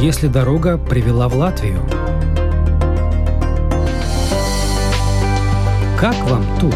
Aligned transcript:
если 0.00 0.28
дорога 0.28 0.78
привела 0.78 1.28
в 1.28 1.36
Латвию? 1.36 1.80
Как 5.98 6.14
вам 6.30 6.44
тут? 6.60 6.74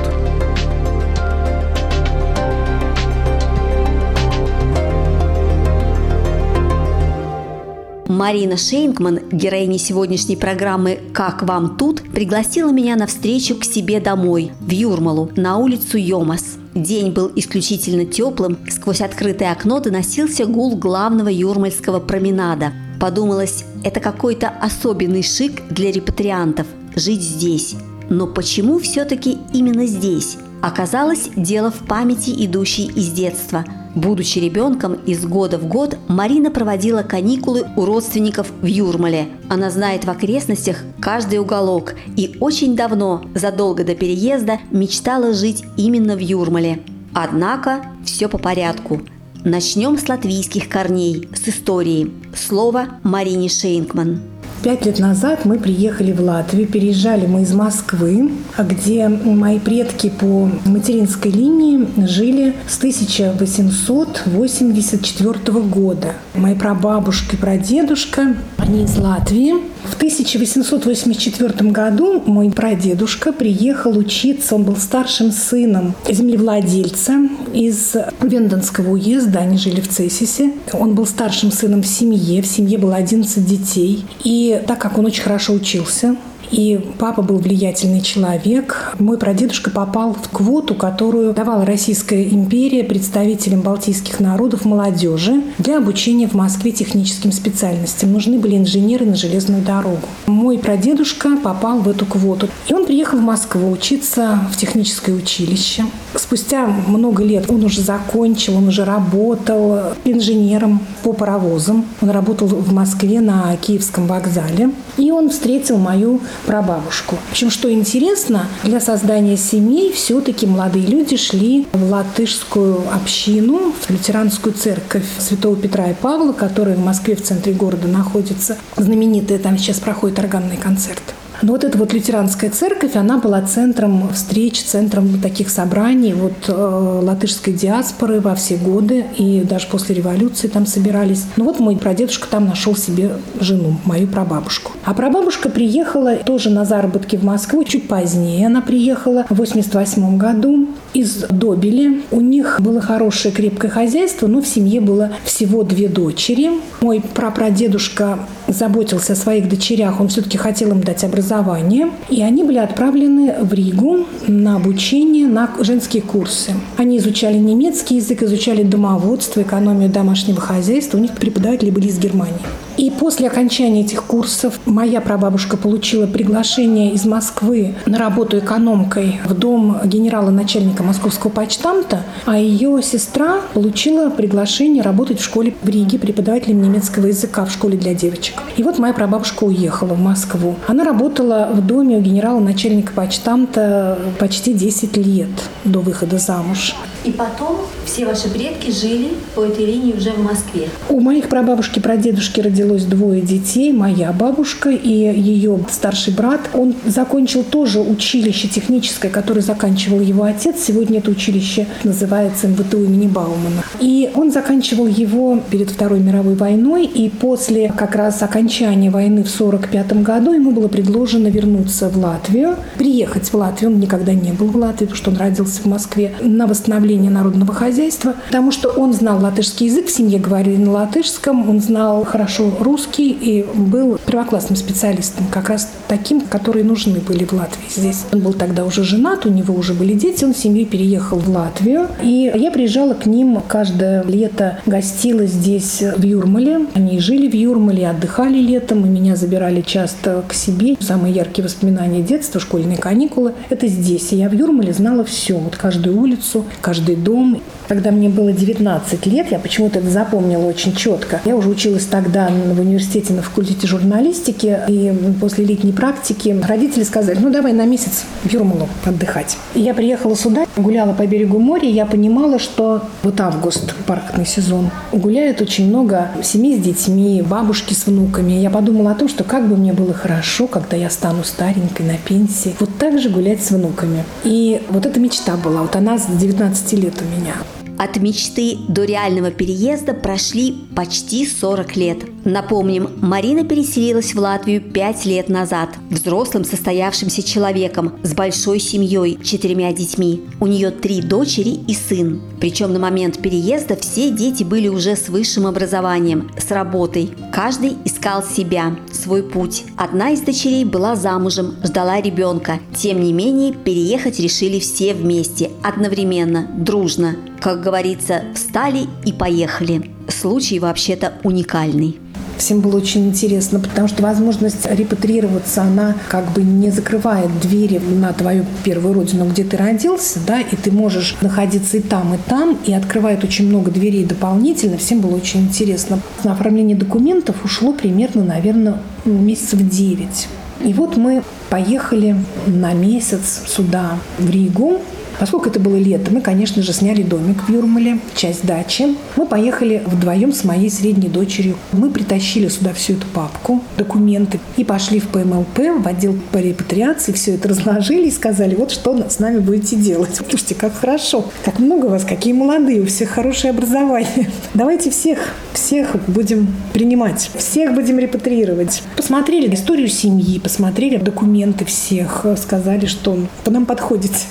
Марина 8.08 8.56
Шейнкман, 8.56 9.20
героиня 9.30 9.78
сегодняшней 9.78 10.36
программы 10.36 10.98
«Как 11.14 11.44
вам 11.44 11.76
тут?», 11.76 12.02
пригласила 12.02 12.70
меня 12.72 12.96
на 12.96 13.06
встречу 13.06 13.54
к 13.56 13.64
себе 13.64 14.00
домой, 14.00 14.52
в 14.60 14.70
Юрмалу, 14.70 15.30
на 15.36 15.58
улицу 15.58 15.96
Йомас. 15.96 16.56
День 16.74 17.12
был 17.12 17.30
исключительно 17.36 18.04
теплым, 18.04 18.58
сквозь 18.68 19.00
открытое 19.00 19.52
окно 19.52 19.78
доносился 19.80 20.44
гул 20.46 20.76
главного 20.76 21.28
юрмальского 21.28 22.00
променада. 22.00 22.72
Подумалось, 23.02 23.64
это 23.82 23.98
какой-то 23.98 24.48
особенный 24.48 25.24
шик 25.24 25.66
для 25.68 25.90
репатриантов– 25.90 26.68
жить 26.94 27.20
здесь. 27.20 27.74
Но 28.08 28.28
почему 28.28 28.78
все-таки 28.78 29.38
именно 29.52 29.86
здесь? 29.86 30.36
Оказалось, 30.60 31.30
дело 31.34 31.72
в 31.72 31.84
памяти, 31.88 32.32
идущей 32.46 32.86
из 32.86 33.10
детства– 33.10 33.64
Будучи 33.94 34.38
ребенком, 34.38 34.94
из 35.04 35.26
года 35.26 35.58
в 35.58 35.66
год 35.66 35.98
Марина 36.08 36.50
проводила 36.50 37.02
каникулы 37.02 37.66
у 37.76 37.84
родственников 37.84 38.50
в 38.62 38.64
Юрмале. 38.64 39.28
Она 39.50 39.70
знает 39.70 40.06
в 40.06 40.10
окрестностях 40.10 40.78
каждый 40.98 41.38
уголок 41.38 41.94
и 42.16 42.34
очень 42.40 42.74
давно, 42.74 43.22
задолго 43.34 43.84
до 43.84 43.94
переезда, 43.94 44.60
мечтала 44.70 45.34
жить 45.34 45.64
именно 45.76 46.16
в 46.16 46.20
Юрмале. 46.20 46.80
Однако 47.12 47.82
все 48.02 48.30
по 48.30 48.38
порядку. 48.38 49.02
Начнем 49.44 49.98
с 49.98 50.08
латвийских 50.08 50.68
корней, 50.68 51.28
с 51.34 51.48
истории. 51.48 52.12
Слово 52.32 52.86
Марине 53.02 53.48
Шейнкман. 53.48 54.20
Пять 54.62 54.86
лет 54.86 55.00
назад 55.00 55.44
мы 55.44 55.58
приехали 55.58 56.12
в 56.12 56.20
Латвию, 56.20 56.68
переезжали 56.68 57.26
мы 57.26 57.42
из 57.42 57.52
Москвы, 57.52 58.30
где 58.56 59.08
мои 59.08 59.58
предки 59.58 60.10
по 60.10 60.48
материнской 60.64 61.32
линии 61.32 61.88
жили 62.06 62.54
с 62.68 62.78
1884 62.78 65.60
года. 65.62 66.12
Мои 66.36 66.54
прабабушка 66.54 67.34
и 67.34 67.38
прадедушка, 67.40 68.36
они 68.62 68.84
из 68.84 68.96
Латвии. 68.96 69.54
В 69.84 69.96
1884 69.96 71.70
году 71.70 72.22
мой 72.24 72.50
прадедушка 72.50 73.32
приехал 73.32 73.96
учиться, 73.96 74.54
он 74.54 74.62
был 74.62 74.76
старшим 74.76 75.32
сыном 75.32 75.94
землевладельца 76.08 77.28
из 77.52 77.94
Вендонского 78.20 78.92
уезда, 78.92 79.40
они 79.40 79.58
жили 79.58 79.80
в 79.80 79.88
Цесисе. 79.88 80.52
Он 80.72 80.94
был 80.94 81.06
старшим 81.06 81.50
сыном 81.50 81.82
в 81.82 81.86
семье, 81.86 82.42
в 82.42 82.46
семье 82.46 82.78
было 82.78 82.96
11 82.96 83.44
детей. 83.44 84.04
И 84.24 84.62
так 84.66 84.80
как 84.80 84.98
он 84.98 85.06
очень 85.06 85.22
хорошо 85.22 85.52
учился, 85.52 86.16
и 86.52 86.78
папа 86.98 87.22
был 87.22 87.38
влиятельный 87.38 88.02
человек. 88.02 88.94
Мой 88.98 89.18
прадедушка 89.18 89.70
попал 89.70 90.12
в 90.12 90.28
квоту, 90.28 90.74
которую 90.74 91.32
давала 91.32 91.64
Российская 91.64 92.28
империя 92.28 92.84
представителям 92.84 93.62
балтийских 93.62 94.20
народов 94.20 94.64
молодежи 94.64 95.42
для 95.58 95.78
обучения 95.78 96.28
в 96.28 96.34
Москве 96.34 96.70
техническим 96.70 97.32
специальностям. 97.32 98.12
Нужны 98.12 98.38
были 98.38 98.58
инженеры 98.58 99.06
на 99.06 99.16
железную 99.16 99.62
дорогу. 99.62 100.02
Мой 100.26 100.58
прадедушка 100.58 101.36
попал 101.42 101.78
в 101.78 101.88
эту 101.88 102.04
квоту. 102.04 102.48
И 102.68 102.74
он 102.74 102.84
приехал 102.84 103.18
в 103.18 103.22
Москву 103.22 103.70
учиться 103.70 104.38
в 104.52 104.56
техническое 104.56 105.12
училище. 105.12 105.84
Спустя 106.14 106.66
много 106.66 107.24
лет 107.24 107.50
он 107.50 107.64
уже 107.64 107.80
закончил, 107.80 108.56
он 108.58 108.68
уже 108.68 108.84
работал 108.84 109.94
инженером 110.04 110.80
по 111.02 111.14
паровозам. 111.14 111.86
Он 112.02 112.10
работал 112.10 112.46
в 112.46 112.72
Москве 112.72 113.20
на 113.20 113.56
Киевском 113.56 114.06
вокзале. 114.06 114.70
И 114.98 115.10
он 115.10 115.30
встретил 115.30 115.78
мою 115.78 116.20
прабабушку. 116.46 117.16
Общем, 117.30 117.50
что 117.50 117.72
интересно, 117.72 118.46
для 118.64 118.80
создания 118.80 119.36
семей 119.36 119.92
все-таки 119.92 120.46
молодые 120.46 120.86
люди 120.86 121.16
шли 121.16 121.66
в 121.72 121.90
латышскую 121.90 122.82
общину, 122.92 123.72
в 123.72 123.90
лютеранскую 123.90 124.54
церковь 124.54 125.06
Святого 125.18 125.56
Петра 125.56 125.90
и 125.90 125.94
Павла, 125.94 126.32
которая 126.32 126.76
в 126.76 126.84
Москве 126.84 127.16
в 127.16 127.22
центре 127.22 127.52
города 127.52 127.88
находится. 127.88 128.56
Знаменитая 128.76 129.38
там 129.38 129.58
сейчас 129.58 129.78
проходит 129.78 130.18
органный 130.18 130.56
концерт. 130.56 131.02
Но 131.42 131.52
вот 131.52 131.64
эта 131.64 131.76
вот 131.76 131.92
лютеранская 131.92 132.50
церковь, 132.50 132.94
она 132.94 133.18
была 133.18 133.42
центром 133.42 134.08
встреч, 134.12 134.62
центром 134.62 135.20
таких 135.20 135.50
собраний 135.50 136.14
вот 136.14 136.32
э, 136.48 137.00
латышской 137.02 137.52
диаспоры 137.52 138.20
во 138.20 138.34
все 138.36 138.56
годы, 138.56 139.04
и 139.18 139.40
даже 139.40 139.66
после 139.66 139.96
революции 139.96 140.46
там 140.46 140.66
собирались. 140.66 141.24
Ну 141.36 141.44
вот 141.44 141.58
мой 141.58 141.76
прадедушка 141.76 142.28
там 142.28 142.46
нашел 142.46 142.76
себе 142.76 143.16
жену, 143.40 143.76
мою 143.84 144.06
прабабушку. 144.06 144.72
А 144.84 144.94
прабабушка 144.94 145.48
приехала 145.48 146.16
тоже 146.16 146.50
на 146.50 146.64
заработки 146.64 147.16
в 147.16 147.24
Москву 147.24 147.64
чуть 147.64 147.88
позднее. 147.88 148.46
Она 148.46 148.60
приехала 148.60 149.26
в 149.28 149.36
88 149.36 150.16
году 150.16 150.68
из 150.94 151.24
Добели. 151.28 152.02
У 152.10 152.20
них 152.20 152.60
было 152.60 152.80
хорошее 152.80 153.34
крепкое 153.34 153.70
хозяйство, 153.70 154.26
но 154.26 154.40
в 154.40 154.46
семье 154.46 154.80
было 154.80 155.12
всего 155.24 155.62
две 155.62 155.88
дочери. 155.88 156.50
Мой 156.80 157.02
прапрадедушка 157.14 158.20
заботился 158.52 159.14
о 159.14 159.16
своих 159.16 159.48
дочерях, 159.48 160.00
он 160.00 160.08
все-таки 160.08 160.38
хотел 160.38 160.70
им 160.70 160.82
дать 160.82 161.04
образование. 161.04 161.90
И 162.08 162.22
они 162.22 162.44
были 162.44 162.58
отправлены 162.58 163.36
в 163.40 163.52
Ригу 163.52 164.06
на 164.26 164.56
обучение 164.56 165.26
на 165.26 165.50
женские 165.60 166.02
курсы. 166.02 166.52
Они 166.76 166.98
изучали 166.98 167.38
немецкий 167.38 167.96
язык, 167.96 168.22
изучали 168.22 168.62
домоводство, 168.62 169.42
экономию 169.42 169.88
домашнего 169.88 170.40
хозяйства. 170.40 170.98
У 170.98 171.00
них 171.00 171.12
преподаватели 171.12 171.70
были 171.70 171.88
из 171.88 171.98
Германии. 171.98 172.40
И 172.76 172.90
после 172.90 173.28
окончания 173.28 173.82
этих 173.82 174.04
курсов 174.04 174.58
моя 174.64 175.00
прабабушка 175.00 175.56
получила 175.56 176.06
приглашение 176.06 176.92
из 176.92 177.04
Москвы 177.04 177.74
на 177.86 177.98
работу 177.98 178.38
экономкой 178.38 179.20
в 179.24 179.34
дом 179.34 179.78
генерала-начальника 179.84 180.82
московского 180.82 181.30
почтамта, 181.30 182.02
а 182.24 182.38
ее 182.38 182.82
сестра 182.82 183.40
получила 183.54 184.10
приглашение 184.10 184.82
работать 184.82 185.20
в 185.20 185.24
школе 185.24 185.54
в 185.62 185.68
Риге 185.68 185.98
преподавателем 185.98 186.62
немецкого 186.62 187.06
языка 187.06 187.44
в 187.44 187.52
школе 187.52 187.76
для 187.76 187.94
девочек. 187.94 188.42
И 188.56 188.62
вот 188.62 188.78
моя 188.78 188.94
прабабушка 188.94 189.44
уехала 189.44 189.94
в 189.94 190.00
Москву. 190.00 190.56
Она 190.66 190.84
работала 190.84 191.50
в 191.52 191.66
доме 191.66 191.98
у 191.98 192.00
генерала-начальника 192.00 192.92
почтамта 192.92 193.98
почти 194.18 194.52
10 194.52 194.96
лет 194.96 195.28
до 195.64 195.80
выхода 195.80 196.18
замуж. 196.18 196.74
И 197.04 197.10
потом 197.10 197.58
все 197.84 198.06
ваши 198.06 198.28
предки 198.28 198.70
жили 198.70 199.10
по 199.34 199.42
этой 199.44 199.66
линии 199.66 199.92
уже 199.92 200.10
в 200.12 200.22
Москве? 200.22 200.68
У 200.88 201.00
моих 201.00 201.28
прабабушки 201.28 201.80
прадедушки 201.80 202.40
родилось 202.40 202.84
двое 202.84 203.20
детей. 203.20 203.72
Моя 203.72 204.12
бабушка 204.12 204.70
и 204.70 204.88
ее 204.88 205.58
старший 205.68 206.12
брат. 206.12 206.40
Он 206.54 206.74
закончил 206.86 207.42
тоже 207.42 207.80
училище 207.80 208.46
техническое, 208.48 209.08
которое 209.08 209.40
заканчивал 209.40 210.00
его 210.00 210.24
отец. 210.24 210.56
Сегодня 210.60 210.98
это 210.98 211.10
училище 211.10 211.66
называется 211.82 212.46
МВТУ 212.46 212.84
имени 212.84 213.08
Баумана. 213.08 213.64
И 213.80 214.10
он 214.14 214.30
заканчивал 214.30 214.86
его 214.86 215.40
перед 215.50 215.70
Второй 215.70 215.98
мировой 215.98 216.34
войной. 216.34 216.84
И 216.86 217.10
после 217.10 217.72
как 217.76 217.96
раз 217.96 218.22
окончания 218.22 218.90
войны 218.90 219.24
в 219.24 219.34
1945 219.34 220.02
году 220.02 220.32
ему 220.32 220.52
было 220.52 220.68
предложено 220.68 221.26
вернуться 221.28 221.88
в 221.88 221.96
Латвию, 221.96 222.56
приехать 222.78 223.28
в 223.28 223.34
Латвию. 223.34 223.72
Он 223.72 223.80
никогда 223.80 224.14
не 224.14 224.32
был 224.32 224.46
в 224.46 224.56
Латвии, 224.56 224.86
потому 224.86 224.96
что 224.96 225.10
он 225.10 225.16
родился 225.16 225.62
в 225.62 225.66
Москве, 225.66 226.12
на 226.20 226.46
восстановление 226.46 226.91
управления 226.92 227.10
народного 227.10 227.54
хозяйства, 227.54 228.14
потому 228.26 228.52
что 228.52 228.68
он 228.68 228.92
знал 228.92 229.22
латышский 229.22 229.66
язык, 229.66 229.86
в 229.86 229.90
семье 229.90 230.18
говорили 230.18 230.56
на 230.56 230.72
латышском, 230.72 231.48
он 231.48 231.60
знал 231.60 232.04
хорошо 232.04 232.52
русский 232.60 233.10
и 233.10 233.46
был 233.54 233.98
первоклассным 234.06 234.56
специалистом, 234.56 235.26
как 235.30 235.48
раз 235.48 235.70
таким, 235.88 236.20
которые 236.20 236.64
нужны 236.64 237.00
были 237.00 237.24
в 237.24 237.32
Латвии 237.32 237.64
здесь. 237.70 238.04
Он 238.12 238.20
был 238.20 238.34
тогда 238.34 238.64
уже 238.64 238.84
женат, 238.84 239.24
у 239.24 239.30
него 239.30 239.54
уже 239.54 239.72
были 239.72 239.94
дети, 239.94 240.24
он 240.24 240.34
с 240.34 240.38
семьей 240.38 240.66
переехал 240.66 241.18
в 241.18 241.28
Латвию, 241.28 241.88
и 242.02 242.30
я 242.34 242.50
приезжала 242.50 242.94
к 242.94 243.06
ним 243.06 243.40
каждое 243.48 244.02
лето, 244.04 244.58
гостила 244.66 245.24
здесь 245.26 245.82
в 245.96 246.04
Юрмале. 246.04 246.66
Они 246.74 246.98
жили 246.98 247.28
в 247.28 247.34
Юрмале, 247.34 247.88
отдыхали 247.88 248.38
летом, 248.38 248.84
и 248.84 248.88
меня 248.88 249.16
забирали 249.16 249.62
часто 249.62 250.22
к 250.28 250.34
себе. 250.34 250.76
Самые 250.80 251.14
яркие 251.14 251.44
воспоминания 251.44 252.02
детства, 252.02 252.40
школьные 252.40 252.76
каникулы, 252.76 253.32
это 253.50 253.66
здесь. 253.66 254.12
И 254.12 254.16
я 254.16 254.28
в 254.28 254.34
Юрмале 254.34 254.72
знала 254.72 255.04
все, 255.04 255.38
вот 255.38 255.56
каждую 255.56 255.98
улицу, 255.98 256.44
каждый 256.60 256.81
каждый 256.82 256.96
дом. 256.96 257.40
Когда 257.68 257.90
мне 257.90 258.08
было 258.08 258.32
19 258.32 259.06
лет, 259.06 259.30
я 259.30 259.38
почему-то 259.38 259.78
это 259.78 259.88
запомнила 259.88 260.44
очень 260.44 260.74
четко. 260.74 261.20
Я 261.24 261.36
уже 261.36 261.48
училась 261.48 261.86
тогда 261.86 262.28
в 262.28 262.60
университете 262.60 263.14
на 263.14 263.22
факультете 263.22 263.66
журналистики, 263.66 264.58
и 264.68 264.92
после 265.20 265.44
летней 265.44 265.72
практики 265.72 266.36
родители 266.46 266.82
сказали, 266.82 267.18
ну 267.18 267.30
давай 267.30 267.52
на 267.52 267.64
месяц 267.64 268.04
в 268.24 268.32
Юрмалу 268.32 268.68
отдыхать. 268.84 269.38
И 269.54 269.60
я 269.60 269.72
приехала 269.72 270.16
сюда, 270.16 270.44
гуляла 270.56 270.92
по 270.92 271.06
берегу 271.06 271.38
моря, 271.38 271.66
и 271.66 271.72
я 271.72 271.86
понимала, 271.86 272.38
что 272.38 272.82
вот 273.04 273.20
август, 273.20 273.74
паркный 273.86 274.26
сезон, 274.26 274.70
гуляет 274.92 275.40
очень 275.40 275.68
много 275.68 276.10
семей 276.22 276.58
с 276.58 276.62
детьми, 276.62 277.22
бабушки 277.22 277.72
с 277.72 277.86
внуками. 277.86 278.32
Я 278.32 278.50
подумала 278.50 278.90
о 278.90 278.94
том, 278.94 279.08
что 279.08 279.24
как 279.24 279.48
бы 279.48 279.56
мне 279.56 279.72
было 279.72 279.94
хорошо, 279.94 280.46
когда 280.46 280.76
я 280.76 280.90
стану 280.90 281.24
старенькой 281.24 281.86
на 281.86 281.96
пенсии, 281.96 282.54
вот 282.60 282.70
так 282.78 283.00
же 283.00 283.08
гулять 283.08 283.42
с 283.42 283.50
внуками. 283.50 284.04
И 284.24 284.60
вот 284.68 284.84
эта 284.84 285.00
мечта 285.00 285.36
была. 285.36 285.62
Вот 285.62 285.74
она 285.76 285.96
с 285.96 286.06
19 286.06 286.71
15 286.72 286.78
лет 286.78 286.94
у 287.00 287.04
меня. 287.04 287.36
От 287.78 287.96
мечты 287.96 288.56
до 288.68 288.84
реального 288.84 289.30
переезда 289.30 289.92
прошли 289.94 290.54
почти 290.74 291.26
40 291.26 291.76
лет. 291.76 291.98
Напомним, 292.24 292.88
Марина 293.00 293.44
переселилась 293.44 294.14
в 294.14 294.18
Латвию 294.18 294.60
пять 294.60 295.04
лет 295.04 295.28
назад, 295.28 295.70
взрослым 295.90 296.44
состоявшимся 296.44 297.22
человеком 297.22 297.94
с 298.04 298.14
большой 298.14 298.60
семьей, 298.60 299.18
четырьмя 299.22 299.72
детьми. 299.72 300.22
У 300.38 300.46
нее 300.46 300.70
три 300.70 301.02
дочери 301.02 301.58
и 301.66 301.74
сын. 301.74 302.22
Причем 302.40 302.72
на 302.72 302.78
момент 302.78 303.18
переезда 303.18 303.74
все 303.76 304.10
дети 304.10 304.44
были 304.44 304.68
уже 304.68 304.94
с 304.94 305.08
высшим 305.08 305.46
образованием, 305.48 306.30
с 306.38 306.50
работой. 306.52 307.10
Каждый 307.32 307.76
искал 307.84 308.22
себя, 308.22 308.76
свой 308.92 309.24
путь. 309.24 309.64
Одна 309.76 310.10
из 310.10 310.20
дочерей 310.20 310.64
была 310.64 310.94
замужем, 310.94 311.56
ждала 311.64 312.00
ребенка. 312.00 312.60
Тем 312.76 313.00
не 313.00 313.12
менее, 313.12 313.52
переехать 313.52 314.20
решили 314.20 314.60
все 314.60 314.94
вместе, 314.94 315.50
одновременно, 315.62 316.48
дружно. 316.56 317.16
Как 317.40 317.60
говорится, 317.60 318.22
встали 318.34 318.86
и 319.04 319.12
поехали. 319.12 319.90
Случай 320.08 320.60
вообще-то 320.60 321.14
уникальный. 321.24 321.98
Всем 322.42 322.58
было 322.58 322.78
очень 322.78 323.06
интересно, 323.06 323.60
потому 323.60 323.86
что 323.86 324.02
возможность 324.02 324.66
репатриироваться, 324.68 325.62
она 325.62 325.94
как 326.08 326.32
бы 326.32 326.42
не 326.42 326.70
закрывает 326.70 327.30
двери 327.40 327.78
на 327.78 328.12
твою 328.12 328.44
первую 328.64 328.94
родину, 328.94 329.26
где 329.26 329.44
ты 329.44 329.56
родился, 329.56 330.18
да, 330.26 330.40
и 330.40 330.56
ты 330.56 330.72
можешь 330.72 331.14
находиться 331.20 331.76
и 331.76 331.80
там, 331.80 332.14
и 332.14 332.18
там, 332.28 332.58
и 332.66 332.72
открывает 332.72 333.22
очень 333.22 333.48
много 333.48 333.70
дверей 333.70 334.04
дополнительно. 334.04 334.76
Всем 334.76 334.98
было 334.98 335.14
очень 335.14 335.42
интересно. 335.42 336.00
На 336.24 336.32
оформление 336.32 336.76
документов 336.76 337.36
ушло 337.44 337.72
примерно, 337.72 338.24
наверное, 338.24 338.78
месяцев 339.04 339.60
девять. 339.60 340.26
И 340.64 340.72
вот 340.72 340.96
мы 340.96 341.22
поехали 341.48 342.16
на 342.48 342.72
месяц 342.72 343.42
сюда, 343.46 343.98
в 344.18 344.28
Ригу, 344.28 344.80
Поскольку 345.18 345.48
это 345.48 345.60
было 345.60 345.76
лето, 345.76 346.12
мы, 346.12 346.20
конечно 346.20 346.62
же, 346.62 346.72
сняли 346.72 347.02
домик 347.02 347.48
в 347.48 347.52
Юрмале, 347.52 347.98
часть 348.14 348.44
дачи. 348.44 348.96
Мы 349.16 349.26
поехали 349.26 349.82
вдвоем 349.86 350.32
с 350.32 350.44
моей 350.44 350.70
средней 350.70 351.08
дочерью. 351.08 351.56
Мы 351.72 351.90
притащили 351.90 352.48
сюда 352.48 352.72
всю 352.72 352.94
эту 352.94 353.06
папку, 353.08 353.62
документы, 353.76 354.40
и 354.56 354.64
пошли 354.64 355.00
в 355.00 355.08
ПМЛП, 355.08 355.82
в 355.82 355.86
отдел 355.86 356.16
по 356.30 356.38
репатриации, 356.38 357.12
все 357.12 357.34
это 357.34 357.48
разложили 357.48 358.08
и 358.08 358.10
сказали, 358.10 358.54
вот 358.54 358.70
что 358.70 359.08
с 359.08 359.18
нами 359.18 359.38
будете 359.38 359.76
делать. 359.76 360.10
Слушайте, 360.28 360.54
как 360.54 360.74
хорошо, 360.74 361.26
как 361.44 361.58
много 361.58 361.86
вас, 361.86 362.04
какие 362.04 362.32
молодые, 362.32 362.82
у 362.82 362.86
всех 362.86 363.10
хорошее 363.10 363.50
образование. 363.52 364.30
Давайте 364.54 364.90
всех, 364.90 365.18
всех 365.52 365.96
будем 366.06 366.54
принимать, 366.72 367.30
всех 367.36 367.74
будем 367.74 367.98
репатриировать. 367.98 368.82
Посмотрели 368.96 369.54
историю 369.54 369.88
семьи, 369.88 370.38
посмотрели 370.38 370.96
документы 370.96 371.64
всех, 371.64 372.26
сказали, 372.36 372.86
что 372.86 373.18
по 373.44 373.50
нам 373.50 373.66
подходите. 373.66 374.26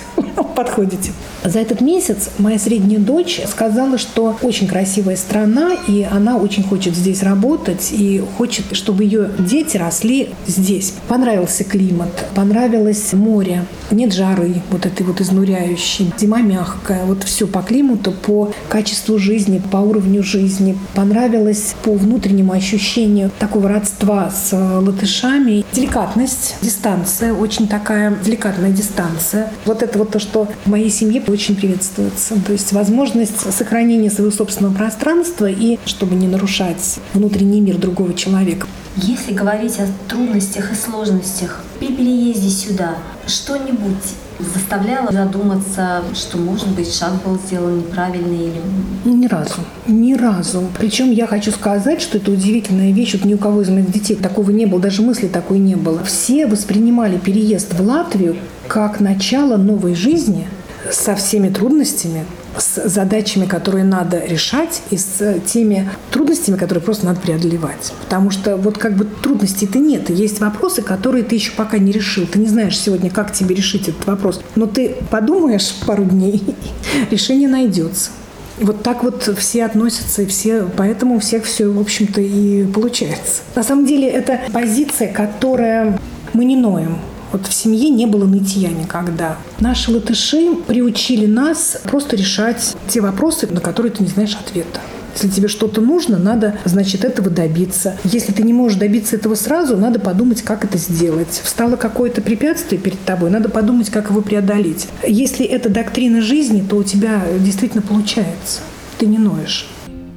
подходит 0.55 0.71
ходите. 0.81 1.11
За 1.43 1.59
этот 1.59 1.81
месяц 1.81 2.29
моя 2.37 2.59
средняя 2.59 2.99
дочь 2.99 3.41
сказала, 3.47 3.97
что 3.97 4.35
очень 4.41 4.67
красивая 4.67 5.15
страна, 5.15 5.71
и 5.87 6.07
она 6.09 6.37
очень 6.37 6.63
хочет 6.63 6.95
здесь 6.95 7.23
работать, 7.23 7.89
и 7.91 8.23
хочет, 8.37 8.65
чтобы 8.73 9.03
ее 9.03 9.29
дети 9.39 9.77
росли 9.77 10.29
здесь. 10.47 10.93
Понравился 11.07 11.63
климат, 11.63 12.09
понравилось 12.35 13.13
море, 13.13 13.65
нет 13.91 14.13
жары 14.13 14.55
вот 14.69 14.85
этой 14.85 15.05
вот 15.05 15.21
изнуряющей, 15.21 16.11
зима 16.17 16.41
мягкая, 16.41 17.05
вот 17.05 17.23
все 17.23 17.47
по 17.47 17.61
климату, 17.61 18.11
по 18.11 18.51
качеству 18.69 19.17
жизни, 19.17 19.61
по 19.71 19.77
уровню 19.77 20.23
жизни. 20.23 20.77
Понравилось 20.95 21.75
по 21.83 21.93
внутреннему 21.93 22.53
ощущению 22.53 23.31
такого 23.39 23.69
родства 23.69 24.31
с 24.31 24.55
латышами. 24.55 25.65
Деликатность, 25.73 26.55
дистанция, 26.61 27.33
очень 27.33 27.67
такая 27.67 28.15
деликатная 28.23 28.71
дистанция. 28.71 29.51
Вот 29.65 29.83
это 29.83 29.97
вот 29.97 30.11
то, 30.11 30.19
что 30.19 30.47
в 30.65 30.69
моей 30.69 30.89
семье 30.89 31.21
очень 31.27 31.55
приветствуется. 31.55 32.35
То 32.45 32.51
есть 32.51 32.71
возможность 32.71 33.39
сохранения 33.53 34.09
своего 34.09 34.31
собственного 34.31 34.73
пространства 34.73 35.49
и 35.49 35.79
чтобы 35.85 36.15
не 36.15 36.27
нарушать 36.27 36.99
внутренний 37.13 37.61
мир 37.61 37.77
другого 37.77 38.13
человека. 38.13 38.67
Если 38.97 39.33
говорить 39.33 39.79
о 39.79 39.87
трудностях 40.09 40.71
и 40.71 40.75
сложностях 40.75 41.63
при 41.79 41.87
переезде 41.87 42.49
сюда, 42.49 42.95
что-нибудь 43.25 44.15
заставляло 44.53 45.11
задуматься, 45.11 46.03
что, 46.13 46.37
может 46.37 46.67
быть, 46.69 46.93
шаг 46.93 47.13
был 47.23 47.39
сделан 47.45 47.79
неправильный 47.79 48.47
или... 48.47 48.61
Ни 49.05 49.27
разу. 49.27 49.61
Ни 49.87 50.13
разу. 50.13 50.63
Причем 50.77 51.11
я 51.11 51.27
хочу 51.27 51.51
сказать, 51.51 52.01
что 52.01 52.17
это 52.17 52.31
удивительная 52.31 52.91
вещь. 52.91 53.13
Вот 53.13 53.23
ни 53.23 53.33
у 53.33 53.37
кого 53.37 53.61
из 53.61 53.69
моих 53.69 53.91
детей 53.91 54.15
такого 54.15 54.49
не 54.51 54.65
было, 54.65 54.81
даже 54.81 55.01
мысли 55.01 55.27
такой 55.27 55.59
не 55.59 55.75
было. 55.75 56.03
Все 56.03 56.45
воспринимали 56.45 57.17
переезд 57.17 57.73
в 57.73 57.81
Латвию 57.81 58.35
как 58.67 58.99
начало 58.99 59.57
новой 59.57 59.95
жизни 59.95 60.47
со 60.91 61.15
всеми 61.15 61.49
трудностями, 61.49 62.25
с 62.57 62.87
задачами, 62.87 63.45
которые 63.45 63.83
надо 63.83 64.23
решать, 64.25 64.81
и 64.89 64.97
с 64.97 65.39
теми 65.45 65.89
трудностями, 66.11 66.57
которые 66.57 66.83
просто 66.83 67.05
надо 67.05 67.19
преодолевать. 67.19 67.93
Потому 68.03 68.29
что 68.31 68.57
вот 68.57 68.77
как 68.77 68.95
бы 68.95 69.05
трудностей-то 69.05 69.79
нет. 69.79 70.09
Есть 70.09 70.39
вопросы, 70.39 70.81
которые 70.81 71.23
ты 71.23 71.35
еще 71.35 71.51
пока 71.51 71.77
не 71.77 71.91
решил. 71.91 72.27
Ты 72.27 72.39
не 72.39 72.47
знаешь 72.47 72.79
сегодня, 72.79 73.09
как 73.09 73.33
тебе 73.33 73.55
решить 73.55 73.87
этот 73.87 74.05
вопрос. 74.05 74.41
Но 74.55 74.67
ты 74.67 74.95
подумаешь 75.09 75.73
пару 75.85 76.03
дней, 76.03 76.43
решение 77.11 77.47
найдется. 77.47 78.11
Вот 78.59 78.83
так 78.83 79.03
вот 79.03 79.23
все 79.39 79.65
относятся, 79.65 80.21
и 80.21 80.25
все, 80.27 80.69
поэтому 80.77 81.15
у 81.15 81.19
всех 81.19 81.45
все, 81.45 81.67
в 81.67 81.79
общем-то, 81.79 82.21
и 82.21 82.65
получается. 82.65 83.41
На 83.55 83.63
самом 83.63 83.85
деле, 83.85 84.07
это 84.07 84.39
позиция, 84.53 85.11
которая 85.11 85.99
мы 86.33 86.45
не 86.45 86.55
ноем. 86.55 86.97
Вот 87.31 87.47
в 87.47 87.53
семье 87.53 87.89
не 87.89 88.05
было 88.05 88.25
нытья 88.25 88.69
никогда. 88.69 89.37
Наши 89.59 89.91
латыши 89.91 90.55
приучили 90.67 91.25
нас 91.25 91.77
просто 91.83 92.15
решать 92.15 92.75
те 92.87 93.01
вопросы, 93.01 93.47
на 93.47 93.61
которые 93.61 93.91
ты 93.91 94.03
не 94.03 94.09
знаешь 94.09 94.35
ответа. 94.35 94.79
Если 95.13 95.27
тебе 95.27 95.47
что-то 95.47 95.81
нужно, 95.81 96.17
надо, 96.17 96.57
значит, 96.65 97.03
этого 97.03 97.29
добиться. 97.29 97.97
Если 98.03 98.31
ты 98.31 98.43
не 98.43 98.53
можешь 98.53 98.77
добиться 98.77 99.17
этого 99.17 99.35
сразу, 99.35 99.77
надо 99.77 99.99
подумать, 99.99 100.41
как 100.41 100.63
это 100.63 100.77
сделать. 100.77 101.41
Встало 101.43 101.75
какое-то 101.75 102.21
препятствие 102.21 102.81
перед 102.81 102.99
тобой, 103.03 103.29
надо 103.29 103.49
подумать, 103.49 103.89
как 103.89 104.09
его 104.09 104.21
преодолеть. 104.21 104.87
Если 105.05 105.45
это 105.45 105.69
доктрина 105.69 106.21
жизни, 106.21 106.65
то 106.67 106.77
у 106.77 106.83
тебя 106.83 107.23
действительно 107.39 107.81
получается. 107.81 108.61
Ты 108.97 109.05
не 109.05 109.17
ноешь. 109.17 109.67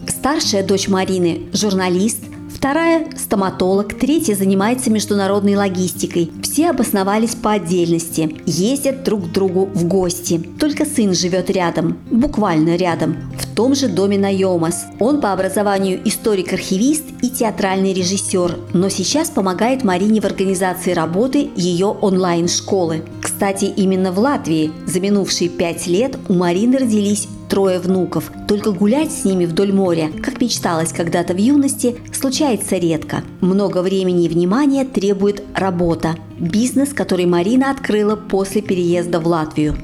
Старшая 0.06 0.64
дочь 0.64 0.88
Марины– 0.88 1.43
журналист– 1.52 2.19
Вторая– 2.64 3.05
стоматолог, 3.19 3.93
третья 3.93 4.34
занимается 4.34 4.90
международной 4.90 5.55
логистикой. 5.55 6.32
Все 6.43 6.70
обосновались 6.70 7.34
по 7.34 7.52
отдельности, 7.52 8.40
ездят 8.46 9.02
друг 9.02 9.26
к 9.26 9.32
другу 9.32 9.66
в 9.66 9.87
гости. 9.87 10.38
Только 10.58 10.87
сын 10.87 11.12
живет 11.12 11.50
рядом, 11.50 11.99
буквально 12.11 12.76
рядом, 12.76 13.16
в 13.38 13.55
том 13.55 13.75
же 13.75 13.88
доме 13.88 14.16
на 14.16 14.32
Йомас. 14.34 14.87
Он 14.99 15.20
по 15.20 15.34
образованию 15.34 16.00
историк-архивист 16.08 17.05
и 17.20 17.29
театральный 17.29 17.93
режиссер, 17.93 18.58
но 18.72 18.89
сейчас 18.89 19.29
помогает 19.29 19.84
Марине 19.84 20.22
в 20.22 20.24
организации 20.24 20.93
работы 20.93 21.50
ее 21.56 21.89
онлайн-школы. 21.89 23.03
Кстати, 23.34 23.64
именно 23.64 24.12
в 24.12 24.20
Латвии 24.20 24.70
за 24.86 25.00
минувшие 25.00 25.50
пять 25.50 25.88
лет 25.88 26.17
у 26.29 26.34
Марины 26.34 26.79
родились 26.79 27.26
трое 27.50 27.81
внуков. 27.81 28.31
Только 28.46 28.70
гулять 28.70 29.10
с 29.10 29.24
ними 29.24 29.44
вдоль 29.44 29.72
моря, 29.72 30.08
как 30.22 30.41
мечталось 30.41 30.93
когда-то 30.93 31.34
в 31.34 31.38
юности, 31.38 31.96
случается 32.12 32.76
редко. 32.76 33.24
Много 33.41 33.82
времени 33.82 34.26
и 34.26 34.29
внимания 34.29 34.84
требует 34.84 35.43
работа. 35.53 36.14
Бизнес, 36.38 36.93
который 36.93 37.26
Марина 37.26 37.72
открыла 37.72 38.14
после 38.14 38.62
переезда 38.62 39.19
в 39.19 39.26
Латвию. 39.26 39.76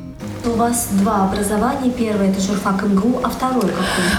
У 0.47 0.51
вас 0.51 0.89
два 0.93 1.29
образования. 1.29 1.91
Первое– 1.91 2.31
это 2.31 2.41
журфак 2.41 2.85
МГУ, 2.85 3.19
а 3.25 3.31
второе 3.31 3.63
какое? 3.63 3.77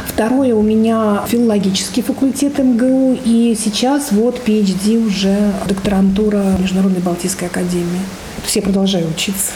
Второе 0.07 0.55
у 0.55 0.61
меня 0.61 1.23
филологический 1.25 2.03
факультет 2.03 2.59
МГУ, 2.59 3.17
и 3.23 3.55
сейчас 3.57 4.11
вот 4.11 4.41
PhD 4.45 5.07
уже 5.07 5.53
докторантура 5.69 6.57
Международной 6.59 6.99
Балтийской 6.99 7.47
академии. 7.47 8.01
Все 8.43 8.61
продолжаю 8.61 9.07
учиться. 9.09 9.51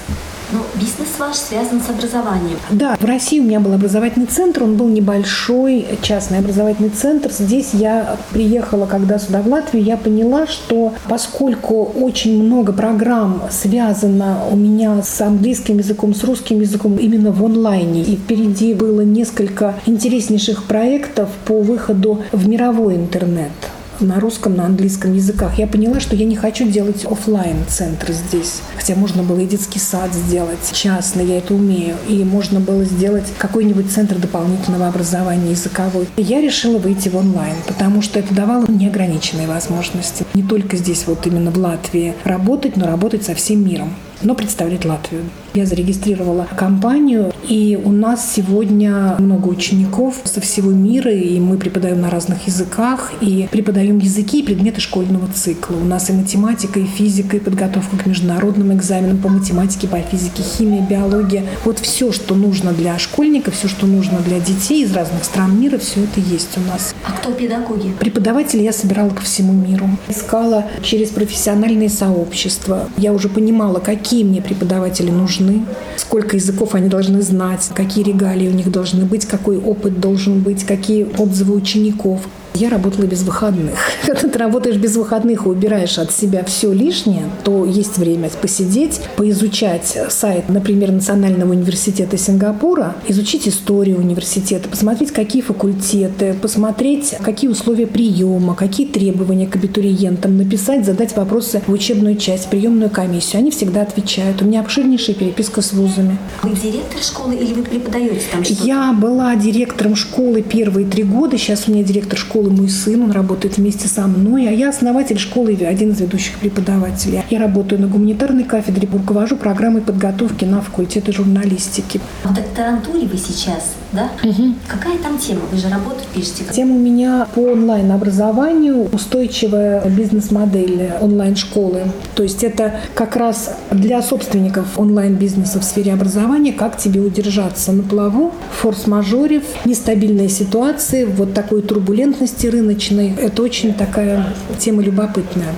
Но 0.52 0.60
бизнес 0.76 1.10
ваш 1.18 1.38
связан 1.38 1.82
с 1.82 1.90
образованием. 1.90 2.60
Да, 2.70 2.96
в 3.00 3.06
России 3.06 3.40
у 3.40 3.44
меня 3.44 3.60
был 3.60 3.74
образовательный 3.74 4.28
центр, 4.28 4.64
он 4.64 4.76
был 4.78 4.88
небольшой, 4.88 5.86
частный 6.02 6.40
образовательный 6.40 6.90
центр. 6.90 7.32
Здесь 7.32 7.70
я 7.74 8.18
приехала, 8.32 8.86
когда 8.86 9.18
сюда 9.18 9.42
в 9.42 9.48
Латвию, 9.48 9.84
я 9.84 9.98
поняла, 9.98 10.46
что 10.46 10.94
поскольку 11.10 11.84
очень 11.84 12.44
много 12.44 12.74
программ 12.74 13.42
связано 13.50 14.44
у 14.52 14.56
меня 14.56 15.02
с 15.02 15.20
английским 15.20 15.80
языком, 15.80 16.14
с 16.14 16.24
русским 16.24 16.62
языком 16.62 16.98
именно 16.98 17.32
в 17.32 17.44
онлайне, 17.44 18.04
и 18.04 18.16
впереди 18.16 18.74
было 18.74 19.02
несколько 19.02 19.74
интереснейших 19.88 20.66
проектов 20.66 21.30
по 21.46 21.60
выходу 21.60 22.22
в 22.32 22.48
мировой 22.48 22.96
интернет 22.96 23.52
на 24.00 24.20
русском, 24.20 24.56
на 24.56 24.66
английском 24.66 25.14
языках. 25.14 25.58
Я 25.58 25.68
поняла, 25.68 26.00
что 26.00 26.16
я 26.16 26.26
не 26.26 26.36
хочу 26.36 26.68
делать 26.68 27.06
офлайн 27.06 27.58
центр 27.68 28.12
здесь. 28.12 28.62
Хотя 28.76 28.96
можно 28.96 29.24
было 29.24 29.40
и 29.40 29.46
детский 29.46 29.80
сад 29.80 30.14
сделать 30.14 30.72
частный, 30.74 31.26
я 31.26 31.38
это 31.38 31.54
умею. 31.54 31.96
И 32.08 32.24
можно 32.24 32.60
было 32.60 32.84
сделать 32.84 33.26
какой-нибудь 33.38 33.92
центр 33.92 34.16
дополнительного 34.16 34.88
образования 34.88 35.52
языковой. 35.52 36.08
Я 36.18 36.42
решила 36.42 36.78
выйти 36.78 37.10
в 37.10 37.16
онлайн, 37.16 37.56
потому 37.68 38.02
что 38.02 38.20
это 38.20 38.34
давало 38.34 38.66
неограниченные 38.68 39.48
возможности. 39.48 40.26
Не 40.34 40.44
только 40.44 40.78
здесь, 40.78 41.06
вот 41.08 41.26
именно 41.28 41.52
в 41.52 41.58
Латвии, 41.58 42.14
работать, 42.24 42.78
но 42.78 42.88
работать 42.88 43.24
со 43.24 43.36
всем 43.36 43.66
миром. 43.66 43.94
Но 44.22 44.36
представлять 44.36 44.86
Латвию. 44.86 45.24
Я 45.54 45.66
зарегистрировала 45.66 46.48
компанию, 46.58 47.32
и 47.48 47.80
у 47.82 47.92
нас 47.92 48.34
сегодня 48.34 49.16
много 49.20 49.48
учеников 49.48 50.16
со 50.26 50.42
всего 50.42 50.72
мира, 50.72 51.12
и 51.12 51.40
мы 51.40 51.58
преподаем 51.58 52.02
на 52.02 52.10
разных 52.10 52.46
языках, 52.48 53.14
и 53.22 53.48
преподаем 53.52 54.00
языки 54.00 54.42
и 54.42 54.44
предметы 54.44 54.82
школьного 54.82 55.30
цикла. 55.34 55.76
У 55.76 55.86
нас 55.86 56.10
и 56.10 56.14
математика, 56.14 56.80
и 56.80 56.86
физика, 56.86 57.38
и 57.38 57.40
подготовка 57.40 57.98
к 57.98 58.06
международным 58.06 58.74
экзаменам 58.74 59.18
по 59.20 59.30
математике, 59.30 59.88
по 59.88 60.00
физике, 60.00 60.44
химии, 60.44 60.82
биологии. 60.82 61.44
Вот 61.64 61.80
все, 61.80 62.12
что 62.12 62.36
нужно 62.36 62.74
для 62.74 63.00
школьников, 63.00 63.56
все, 63.56 63.70
что 63.70 63.86
нужно 63.86 64.20
для 64.20 64.40
детей 64.40 64.84
из 64.84 64.94
разных 64.94 65.24
стран 65.24 65.58
мира, 65.60 65.78
все 65.78 66.04
это 66.04 66.20
есть 66.20 66.58
у 66.58 66.62
нас. 66.70 66.94
А 67.08 67.14
кто 67.14 67.32
педагоги? 67.32 67.94
Преподавателей 68.00 68.66
я 68.66 68.74
собирала 68.74 69.10
по 69.10 69.22
всему 69.22 69.54
миру. 69.54 69.88
Искала 70.10 70.66
через 70.84 71.12
профессиональные 71.12 71.90
сообщества. 71.90 72.90
Я 72.98 73.14
уже 73.14 73.30
понимала, 73.30 73.80
какие 73.80 74.05
мне 74.14 74.42
преподаватели 74.42 75.10
нужны, 75.10 75.66
сколько 75.98 76.36
языков 76.36 76.76
они 76.76 76.90
должны 76.90 77.22
знать, 77.22 77.70
какие 77.74 78.04
регалии 78.04 78.48
у 78.48 78.54
них 78.54 78.72
должны 78.72 79.06
быть, 79.06 79.26
какой 79.26 79.58
опыт 79.58 80.00
должен 80.00 80.42
быть, 80.42 80.64
какие 80.64 81.08
отзывы 81.18 81.56
учеников. 81.56 82.22
Я 82.56 82.70
работала 82.70 83.04
без 83.06 83.24
выходных. 83.24 83.78
Когда 84.06 84.30
ты 84.30 84.40
работаешь 84.40 84.78
без 84.78 84.96
выходных 84.96 85.46
и 85.46 85.50
убираешь 85.50 85.98
от 85.98 86.14
себя 86.14 86.44
все 86.46 86.72
лишнее, 86.72 87.24
то 87.44 87.66
есть 87.66 87.98
время 87.98 88.30
посидеть, 88.42 89.02
поизучать 89.18 89.98
сайт, 90.10 90.48
например, 90.48 90.92
Национального 90.92 91.52
университета 91.52 92.18
Сингапура, 92.18 92.96
изучить 93.08 93.48
историю 93.48 93.98
университета, 93.98 94.70
посмотреть, 94.70 95.12
какие 95.12 95.42
факультеты, 95.42 96.34
посмотреть, 96.42 97.16
какие 97.22 97.50
условия 97.50 97.88
приема, 97.88 98.56
какие 98.56 98.88
требования 98.88 99.48
к 99.48 99.58
абитуриентам, 99.58 100.38
написать, 100.38 100.86
задать 100.86 101.16
вопросы 101.18 101.62
в 101.68 101.72
учебную 101.74 102.16
часть, 102.16 102.50
приемную 102.50 102.90
комиссию. 102.90 103.40
Они 103.40 103.52
всегда 103.52 103.82
отвечают. 103.82 104.42
У 104.42 104.46
меня 104.46 104.62
обширнейшая 104.62 105.16
переписка 105.16 105.62
с 105.62 105.74
вузами. 105.74 106.18
Вы 106.42 106.56
директор 106.56 107.02
школы 107.02 107.36
или 107.36 107.54
вы 107.54 107.64
преподаете 107.64 108.22
там 108.32 108.46
что-то? 108.46 108.64
Я 108.64 108.94
была 108.94 109.36
директором 109.36 109.96
школы 109.98 110.42
первые 110.42 110.88
три 110.88 111.04
года. 111.04 111.38
Сейчас 111.38 111.68
у 111.68 111.72
меня 111.74 111.84
директор 111.84 112.18
школы 112.18 112.45
школы 112.46 112.52
мой 112.52 112.70
сын, 112.70 113.04
он 113.04 113.12
работает 113.12 113.58
вместе 113.58 113.88
со 113.88 114.08
мной, 114.08 114.48
а 114.48 114.52
я 114.52 114.70
основатель 114.70 115.18
школы 115.18 115.54
и 115.54 115.64
один 115.64 115.92
из 115.92 116.02
ведущих 116.02 116.38
преподавателей. 116.38 117.24
Я 117.30 117.40
работаю 117.40 117.82
на 117.82 117.88
гуманитарной 117.88 118.44
кафедре, 118.44 118.88
руковожу 118.92 119.36
программой 119.36 119.82
подготовки 119.82 120.46
на 120.46 120.62
факультете 120.62 121.12
журналистики. 121.12 122.00
В 122.24 122.34
докторантуре 122.34 123.08
вы 123.08 123.18
сейчас, 123.18 123.74
да? 123.92 124.10
Угу. 124.24 124.56
Какая 124.68 124.98
там 125.00 125.18
тема? 125.18 125.42
Вы 125.52 125.58
же 125.58 125.70
работу 125.70 126.02
пишете. 126.14 126.44
Тема 126.52 126.76
у 126.76 126.80
меня 126.80 127.28
по 127.34 127.40
онлайн-образованию 127.40 128.90
устойчивая 128.92 129.84
бизнес-модель 129.90 130.92
онлайн-школы. 131.02 131.84
То 132.16 132.24
есть 132.24 132.44
это 132.44 132.80
как 132.94 133.16
раз 133.16 133.56
для 133.72 134.02
собственников 134.02 134.78
онлайн-бизнеса 134.78 135.60
в 135.60 135.64
сфере 135.64 135.94
образования, 135.94 136.54
как 136.54 136.78
тебе 136.78 137.00
удержаться 137.00 137.72
на 137.72 137.84
плаву, 137.84 138.34
форс-мажоре, 138.62 139.42
нестабильной 139.66 140.30
ситуации, 140.30 141.06
вот 141.06 141.34
такой 141.34 141.62
турбулентности 141.62 142.35
деятельности 142.36 142.48
рыночной. 142.48 143.14
Это 143.18 143.42
очень 143.42 143.74
такая 143.74 144.26
тема 144.60 144.82
любопытная 144.82 145.54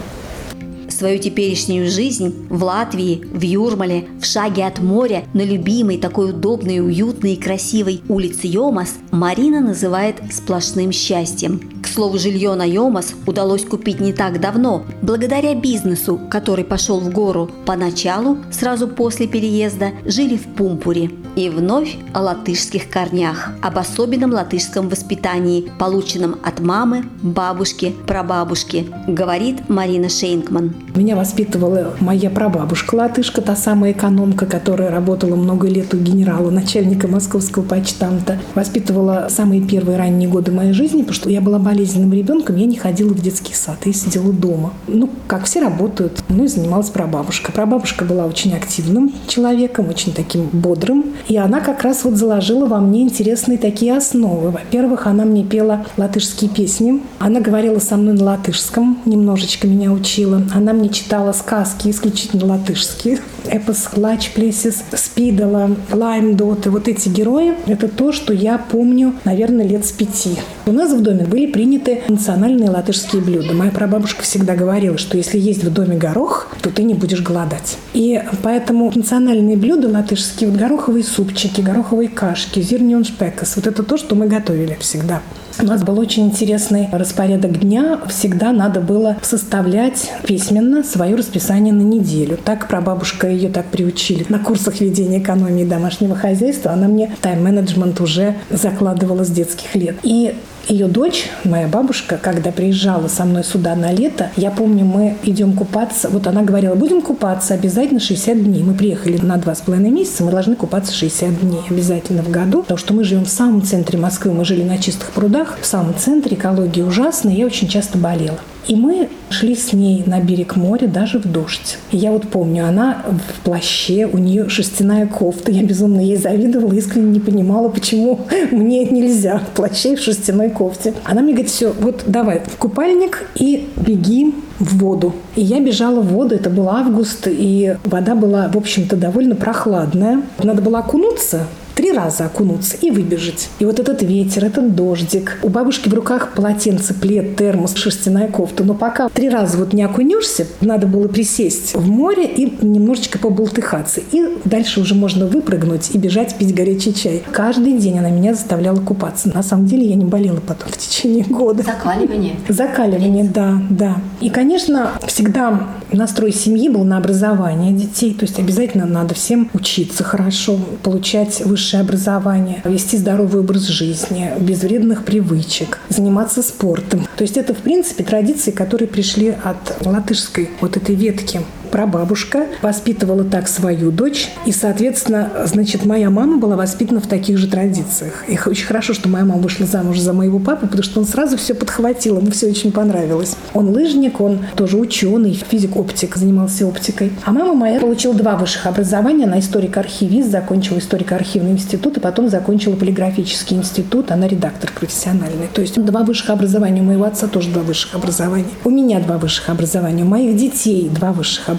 свою 0.98 1.20
теперешнюю 1.20 1.90
жизнь 1.90 2.34
в 2.50 2.64
Латвии, 2.64 3.24
в 3.32 3.42
Юрмале, 3.42 4.08
в 4.20 4.26
шаге 4.26 4.66
от 4.66 4.80
моря, 4.80 5.24
на 5.34 5.42
любимой, 5.42 5.98
такой 5.98 6.32
удобной, 6.32 6.80
уютной 6.80 7.34
и 7.34 7.42
красивой 7.42 8.02
улице 8.10 8.48
Йомас 8.48 8.96
Марина 9.12 9.62
называет 9.62 10.16
сплошным 10.32 10.92
счастьем. 10.92 11.62
К 11.82 11.88
слову, 11.88 12.18
жилье 12.18 12.54
на 12.56 12.66
Йомас 12.68 13.14
удалось 13.26 13.64
купить 13.64 14.00
не 14.00 14.14
так 14.14 14.42
давно, 14.42 14.84
благодаря 15.02 15.54
бизнесу, 15.56 16.20
который 16.30 16.66
пошел 16.66 17.00
в 17.00 17.12
гору. 17.12 17.50
Поначалу, 17.66 18.38
сразу 18.52 18.88
после 18.88 19.28
переезда, 19.28 19.92
жили 20.06 20.36
в 20.38 20.44
Пумпуре. 20.56 21.12
И 21.36 21.50
вновь 21.50 21.98
о 22.14 22.22
латышских 22.22 22.90
корнях, 22.90 23.50
об 23.62 23.78
особенном 23.78 24.32
латышском 24.32 24.90
воспитании, 24.90 25.72
полученном 25.78 26.38
от 26.44 26.60
мамы, 26.60 27.06
бабушки, 27.22 27.94
прабабушки, 28.08 28.88
говорит 29.08 29.70
Марина 29.70 30.10
Шейнкман. 30.10 30.74
Меня 30.98 31.16
воспитывала 31.16 31.94
моя 32.00 32.32
прабабушка 32.32 32.96
латышка, 32.96 33.44
та 33.44 33.56
самая 33.56 33.92
экономка, 33.92 34.48
которая 34.48 34.90
работала 34.90 35.36
много 35.36 35.68
лет 35.68 35.94
у 35.94 35.98
генерала, 35.98 36.50
начальника 36.50 37.08
московского 37.08 37.62
почтамта. 37.62 38.40
Воспитывала 38.56 39.28
самые 39.30 39.62
первые 39.62 40.00
ранние 40.00 40.28
годы 40.28 40.52
моей 40.52 40.74
жизни, 40.74 41.02
потому 41.02 41.14
что 41.14 41.30
я 41.30 41.40
была 41.40 41.60
болезненным 41.60 42.14
ребенком, 42.14 42.56
я 42.56 42.66
не 42.66 42.78
ходила 42.78 43.14
в 43.14 43.22
детский 43.22 43.54
сад, 43.54 43.78
я 43.86 43.94
сидела 43.94 44.34
дома. 44.34 44.74
Ну, 44.88 45.08
как 45.28 45.46
все 45.46 45.62
работают, 45.62 46.24
ну 46.30 46.46
и 46.46 46.48
занималась 46.48 46.90
прабабушка. 46.90 47.52
Прабабушка 47.52 48.04
была 48.04 48.26
очень 48.26 48.56
активным 48.56 49.14
человеком, 49.28 49.90
очень 49.90 50.14
таким 50.14 50.50
бодрым. 50.52 51.06
И 51.28 51.38
она 51.38 51.60
как 51.60 51.84
раз 51.84 52.06
вот 52.06 52.16
заложила 52.16 52.66
во 52.66 52.80
мне 52.80 53.04
интересные 53.04 53.60
такие 53.60 53.96
основы. 53.96 54.50
Во-первых, 54.50 55.06
она 55.06 55.26
мне 55.26 55.44
пела 55.44 55.86
латышские 55.96 56.50
песни. 56.50 57.04
Она 57.20 57.40
говорила 57.40 57.78
со 57.78 57.98
мной 57.98 58.16
на 58.16 58.24
латышском, 58.24 58.98
немножечко 59.06 59.68
меня 59.68 59.92
учила. 59.92 60.42
Она 60.56 60.74
мне 60.74 60.87
читала 60.90 61.32
сказки 61.32 61.90
исключительно 61.90 62.46
латышские. 62.46 63.20
Эпос 63.50 63.90
Лач 63.96 64.32
Плесис, 64.34 64.84
Спидала, 64.94 65.76
Лайм 65.92 66.36
Доты. 66.36 66.70
Вот 66.70 66.88
эти 66.88 67.10
герои– 67.10 67.54
это 67.68 67.88
то, 67.88 68.12
что 68.12 68.34
я 68.34 68.58
помню, 68.58 69.14
наверное, 69.24 69.66
лет 69.66 69.86
с 69.86 69.92
пяти. 69.92 70.36
У 70.66 70.72
нас 70.72 70.92
в 70.92 71.02
доме 71.02 71.26
были 71.26 71.48
приняты 71.52 72.02
национальные 72.08 72.70
латышские 72.70 73.22
блюда. 73.22 73.54
Моя 73.54 73.72
прабабушка 73.72 74.24
всегда 74.24 74.56
говорила, 74.56 74.98
что 74.98 75.18
если 75.18 75.40
есть 75.40 75.64
в 75.64 75.72
доме 75.72 75.98
горох, 75.98 76.48
то 76.62 76.70
ты 76.70 76.84
не 76.84 76.94
будешь 76.94 77.22
голодать. 77.22 77.78
И 77.94 78.22
поэтому 78.44 78.92
национальные 78.94 79.58
блюда 79.58 79.88
латышские, 79.88 80.50
вот 80.50 80.60
гороховые 80.60 81.04
супчики, 81.04 81.62
гороховые 81.62 82.10
кашки, 82.10 82.62
зернен 82.62 83.04
шпекас, 83.06 83.56
вот 83.56 83.68
это 83.68 83.84
то, 83.84 83.98
что 83.98 84.16
мы 84.16 84.28
готовили 84.28 84.78
всегда. 84.80 85.22
У 85.60 85.64
нас 85.64 85.82
был 85.82 85.98
очень 85.98 86.28
интересный 86.28 86.88
распорядок 86.92 87.60
дня. 87.60 88.00
Всегда 88.10 88.52
надо 88.52 88.80
было 88.80 89.18
составлять 89.24 90.12
письменно 90.24 90.84
свое 90.84 91.16
расписание 91.16 91.74
на 91.74 91.82
неделю. 91.82 92.38
Так 92.38 92.68
прабабушка 92.68 93.28
ее 93.28 93.50
так 93.50 93.66
приучили. 93.66 94.26
На 94.30 94.38
курсах 94.38 94.80
ведения 94.82 95.18
экономии 95.18 95.66
домашнего 95.66 96.16
хозяйства 96.16 96.74
она 96.74 96.88
мне 96.88 97.12
тайм-менеджмент 97.22 98.00
уже 98.02 98.36
закладывала 98.52 99.24
с 99.24 99.30
детских 99.30 99.74
лет. 99.74 99.96
И 100.04 100.36
ее 100.70 100.88
дочь, 100.88 101.30
моя 101.44 101.68
бабушка, 101.68 102.20
когда 102.22 102.52
приезжала 102.52 103.08
со 103.08 103.26
мной 103.26 103.44
сюда 103.44 103.76
на 103.76 103.92
лето, 103.92 104.32
я 104.36 104.52
помню, 104.52 104.86
мы 104.86 105.18
идем 105.24 105.54
купаться. 105.54 106.10
Вот 106.10 106.28
она 106.28 106.44
говорила, 106.44 106.76
будем 106.76 107.02
купаться 107.02 107.54
обязательно 107.54 108.00
60 108.00 108.44
дней. 108.44 108.64
Мы 108.64 108.74
приехали 108.74 109.18
на 109.18 109.38
два 109.38 109.56
с 109.56 109.62
половиной 109.62 109.92
месяца, 109.92 110.24
мы 110.24 110.32
должны 110.32 110.56
купаться 110.56 110.94
60 110.94 111.40
дней 111.42 111.62
обязательно 111.70 112.22
в 112.22 112.30
году, 112.30 112.62
потому 112.62 112.78
что 112.78 112.94
мы 112.94 113.04
живем 113.04 113.26
в 113.26 113.30
самом 113.30 113.62
центре 113.62 113.98
Москвы, 113.98 114.34
мы 114.34 114.46
жили 114.46 114.64
на 114.64 114.78
чистых 114.78 115.12
прудах, 115.12 115.58
в 115.62 115.66
самом 115.66 115.96
центре, 115.96 116.36
экология 116.36 116.84
ужасная, 116.84 117.34
я 117.34 117.46
очень 117.46 117.68
часто 117.68 117.98
болела. 117.98 118.40
И 118.68 118.76
мы 118.76 119.10
шли 119.30 119.56
с 119.56 119.72
ней 119.74 120.04
на 120.06 120.20
берег 120.20 120.56
моря 120.56 120.88
даже 120.88 121.20
в 121.20 121.32
дождь. 121.32 121.78
И 121.92 121.98
я 121.98 122.12
вот 122.12 122.28
помню, 122.28 122.68
она 122.68 123.04
в 123.06 123.44
плаще, 123.44 124.06
у 124.12 124.18
нее 124.18 124.50
шерстяная 124.50 125.08
кофта. 125.08 125.52
Я 125.52 125.64
безумно 125.64 126.02
ей 126.02 126.18
завидовала, 126.18 126.74
искренне 126.74 127.12
не 127.12 127.20
понимала, 127.20 127.70
почему 127.70 128.20
мне 128.52 128.86
нельзя 128.86 129.40
в 129.40 129.56
плаще 129.56 129.94
и 129.94 129.96
в 129.96 130.02
шерстяной 130.02 130.50
кофте. 130.50 130.94
Она 131.06 131.22
мне 131.22 131.34
говорит, 131.34 131.52
все, 131.52 131.74
вот 131.80 132.04
давай 132.08 132.42
в 132.46 132.58
купальник 132.58 133.28
и 133.36 133.70
беги 133.78 134.34
в 134.60 134.78
воду. 134.80 135.14
И 135.36 135.42
я 135.42 135.60
бежала 135.60 136.02
в 136.02 136.08
воду, 136.08 136.36
это 136.36 136.50
был 136.50 136.70
август, 136.70 137.28
и 137.28 137.78
вода 137.86 138.16
была, 138.16 138.50
в 138.50 138.58
общем-то, 138.58 138.96
довольно 138.96 139.36
прохладная. 139.36 140.22
Надо 140.44 140.62
было 140.62 140.80
окунуться, 140.80 141.46
три 141.78 141.92
раза 141.92 142.26
окунуться 142.26 142.76
и 142.82 142.90
выбежать. 142.90 143.50
И 143.60 143.66
вот 143.66 143.80
этот 143.80 144.02
ветер, 144.02 144.44
этот 144.46 144.76
дождик. 144.76 145.38
У 145.44 145.50
бабушки 145.50 145.88
в 145.88 145.94
руках 145.94 146.34
полотенце, 146.36 146.96
плед, 146.96 147.38
термос, 147.38 147.76
шерстяная 147.76 148.28
кофта. 148.28 148.64
Но 148.64 148.74
пока 148.74 149.08
три 149.10 149.30
раза 149.30 149.58
вот 149.60 149.74
не 149.74 149.84
окунешься, 149.84 150.48
надо 150.60 150.88
было 150.88 151.08
присесть 151.08 151.76
в 151.76 151.88
море 151.88 152.26
и 152.26 152.66
немножечко 152.66 153.20
поболтыхаться. 153.20 154.02
И 154.12 154.28
дальше 154.44 154.82
уже 154.82 154.96
можно 154.96 155.28
выпрыгнуть 155.28 155.92
и 155.94 156.00
бежать 156.00 156.36
пить 156.36 156.56
горячий 156.56 156.96
чай. 156.96 157.24
Каждый 157.32 157.78
день 157.78 158.00
она 158.00 158.10
меня 158.10 158.34
заставляла 158.34 158.80
купаться. 158.80 159.30
На 159.34 159.44
самом 159.44 159.68
деле 159.68 159.86
я 159.86 159.96
не 159.96 160.06
болела 160.06 160.40
потом 160.40 160.70
в 160.70 160.78
течение 160.78 161.24
года. 161.26 161.62
Закаливание. 161.62 162.38
Закаливание, 162.50 163.24
да, 163.24 163.62
да. 163.70 163.98
И, 164.20 164.32
конечно, 164.32 164.94
всегда 165.06 165.68
настрой 165.92 166.34
семьи 166.34 166.70
был 166.70 166.84
на 166.84 166.98
образование 166.98 167.72
детей. 167.72 168.14
То 168.14 168.26
есть 168.26 168.40
обязательно 168.40 168.86
надо 168.86 169.16
всем 169.16 169.50
учиться 169.54 170.04
хорошо, 170.04 170.60
получать 170.84 171.42
высшее 171.46 171.82
образование, 171.82 172.62
вести 172.64 172.98
здоровый 172.98 173.42
образ 173.42 173.68
жизни, 173.68 174.32
без 174.40 174.62
вредных 174.62 175.06
привычек, 175.06 175.80
заниматься 175.90 176.42
спортом. 176.42 177.08
То 177.18 177.24
есть 177.24 177.38
это, 177.38 177.54
в 177.54 177.58
принципе, 177.58 178.04
традиции, 178.04 178.52
которые 178.52 178.88
пришли 178.88 179.36
от 179.44 179.86
латышской 179.86 180.50
вот 180.62 180.78
этой 180.78 180.96
ветки. 180.96 181.42
Прабабушка 181.68 182.48
воспитывала 182.62 183.24
так 183.24 183.48
свою 183.48 183.92
дочь. 183.92 184.30
И, 184.46 184.52
соответственно, 184.52 185.32
значит, 185.46 185.86
моя 185.86 186.10
мама 186.10 186.38
была 186.38 186.56
воспитана 186.56 187.00
в 187.00 187.08
таких 187.08 187.38
же 187.38 187.48
традициях. 187.48 188.24
И 188.28 188.40
очень 188.46 188.66
хорошо, 188.66 188.94
что 188.94 189.10
моя 189.10 189.26
мама 189.26 189.42
вышла 189.42 189.66
замуж 189.66 190.00
за 190.00 190.14
моего 190.14 190.40
папу, 190.40 190.68
потому 190.68 190.84
что 190.84 191.00
он 191.00 191.06
сразу 191.06 191.38
все 191.38 191.54
подхватил, 191.54 192.18
ему 192.18 192.32
все 192.32 192.48
очень 192.48 192.72
понравилось. 192.72 193.36
Он 193.54 193.70
лыжник, 193.70 194.22
он 194.22 194.40
тоже 194.56 194.78
ученый, 194.78 195.34
физик-оптик, 195.34 196.16
занимался 196.16 196.66
оптикой. 196.66 197.12
А 197.26 197.32
мама 197.32 197.54
моя 197.54 197.80
получила 197.80 198.14
два 198.14 198.36
высших 198.36 198.66
образования. 198.66 199.26
Она 199.26 199.40
историк-архивист, 199.40 200.30
закончила 200.32 200.80
историко-архивный 200.80 201.52
институт, 201.52 201.98
и 201.98 202.00
потом 202.00 202.30
закончила 202.30 202.76
полиграфический 202.76 203.58
институт. 203.58 204.12
Она 204.12 204.28
редактор 204.28 204.72
профессиональный. 204.72 205.48
То 205.54 205.62
есть 205.62 205.80
два 205.84 206.04
высших 206.04 206.30
образования. 206.30 206.82
У 206.82 206.86
моего 206.86 207.06
отца 207.06 207.28
тоже 207.28 207.50
два 207.50 207.64
высших 207.64 207.96
образования. 207.96 208.46
У 208.64 208.70
меня 208.70 209.00
два 209.00 209.18
высших 209.18 209.50
образования. 209.50 210.04
У 210.04 210.08
моих 210.08 210.38
детей 210.38 210.90
два 210.90 211.12
высших 211.12 211.50
образования 211.50 211.57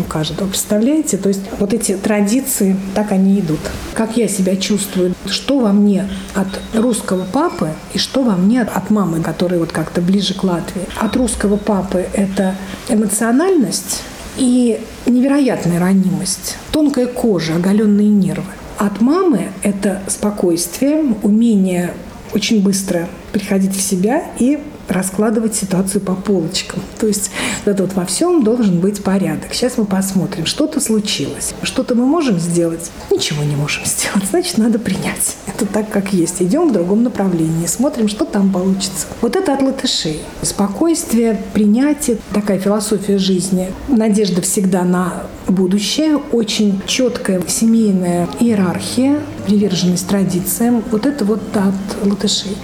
у 0.00 0.04
каждого. 0.04 0.48
Представляете? 0.48 1.16
То 1.16 1.28
есть 1.28 1.42
вот 1.58 1.72
эти 1.72 1.96
традиции, 1.96 2.76
так 2.94 3.12
они 3.12 3.40
идут. 3.40 3.60
Как 3.94 4.16
я 4.16 4.28
себя 4.28 4.56
чувствую, 4.56 5.14
что 5.26 5.58
во 5.58 5.72
мне 5.72 6.08
от 6.34 6.48
русского 6.74 7.24
папы 7.24 7.70
и 7.94 7.98
что 7.98 8.22
во 8.22 8.36
мне 8.36 8.62
от 8.62 8.90
мамы, 8.90 9.20
которая 9.20 9.58
вот 9.58 9.72
как-то 9.72 10.00
ближе 10.00 10.34
к 10.34 10.44
Латвии. 10.44 10.82
От 10.96 11.16
русского 11.16 11.56
папы 11.56 12.06
это 12.12 12.54
эмоциональность 12.88 14.02
и 14.36 14.80
невероятная 15.06 15.78
ранимость, 15.78 16.56
тонкая 16.72 17.06
кожа, 17.06 17.56
оголенные 17.56 18.08
нервы. 18.08 18.52
От 18.78 19.00
мамы 19.00 19.48
это 19.62 20.02
спокойствие, 20.06 21.14
умение 21.22 21.94
очень 22.34 22.62
быстро 22.62 23.08
приходить 23.32 23.74
в 23.74 23.80
себя 23.80 24.24
и 24.38 24.58
раскладывать 24.88 25.54
ситуацию 25.54 26.00
по 26.00 26.14
полочкам. 26.14 26.80
То 26.98 27.06
есть 27.06 27.30
это 27.64 27.84
вот 27.84 27.94
во 27.94 28.04
всем 28.06 28.44
должен 28.44 28.80
быть 28.80 29.02
порядок. 29.02 29.52
Сейчас 29.52 29.76
мы 29.76 29.84
посмотрим, 29.84 30.46
что-то 30.46 30.80
случилось. 30.80 31.54
Что-то 31.62 31.94
мы 31.94 32.06
можем 32.06 32.38
сделать? 32.38 32.90
Ничего 33.10 33.42
не 33.42 33.56
можем 33.56 33.84
сделать. 33.86 34.24
Значит, 34.30 34.58
надо 34.58 34.78
принять. 34.78 35.36
Это 35.46 35.66
так, 35.66 35.90
как 35.90 36.12
есть. 36.12 36.42
Идем 36.42 36.68
в 36.68 36.72
другом 36.72 37.02
направлении. 37.02 37.66
Смотрим, 37.66 38.08
что 38.08 38.24
там 38.24 38.52
получится. 38.52 39.06
Вот 39.20 39.36
это 39.36 39.54
от 39.54 39.62
латышей. 39.62 40.20
Спокойствие, 40.42 41.40
принятие, 41.52 42.18
такая 42.32 42.58
философия 42.58 43.18
жизни. 43.18 43.72
Надежда 43.88 44.42
всегда 44.42 44.82
на 44.82 45.24
будущее. 45.48 46.16
Очень 46.32 46.80
четкая 46.86 47.42
семейная 47.46 48.28
иерархия, 48.40 49.20
приверженность 49.46 50.08
традициям. 50.08 50.82
Вот 50.90 51.06
это 51.06 51.24
вот 51.24 51.40
от 51.56 52.06
латышей 52.06 52.56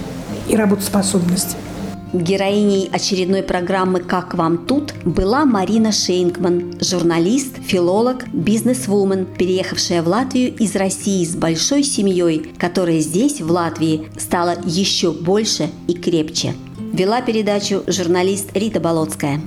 и 0.47 0.55
работоспособность. 0.55 1.57
Героиней 2.13 2.89
очередной 2.93 3.41
программы 3.41 3.99
«Как 3.99 4.35
вам 4.35 4.67
тут» 4.67 4.93
была 5.03 5.45
Марина 5.45 5.91
Шейнкман, 5.91 6.75
журналист, 6.79 7.57
филолог, 7.65 8.27
бизнесвумен, 8.31 9.25
переехавшая 9.25 10.03
в 10.03 10.07
Латвию 10.07 10.55
из 10.55 10.75
России 10.75 11.25
с 11.25 11.35
большой 11.35 11.81
семьей, 11.81 12.53
которая 12.59 12.99
здесь, 12.99 13.41
в 13.41 13.51
Латвии, 13.51 14.09
стала 14.19 14.55
еще 14.63 15.11
больше 15.11 15.71
и 15.87 15.93
крепче. 15.93 16.53
Вела 16.93 17.21
передачу 17.23 17.83
журналист 17.87 18.51
Рита 18.53 18.79
Болотская. 18.79 19.41